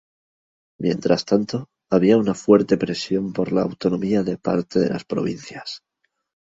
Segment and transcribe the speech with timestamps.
[0.79, 5.83] Mientras tanto, había una fuerte presión por la autonomía de parte de las provincias.